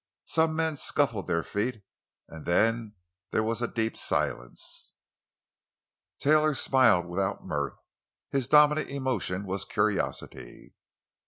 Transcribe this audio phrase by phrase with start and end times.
[0.25, 1.83] Some men scuffled their feet;
[2.27, 2.95] and then
[3.29, 4.95] there was a deep silence.
[6.17, 7.79] Taylor smiled without mirth.
[8.31, 10.73] His dominant emotion was curiosity.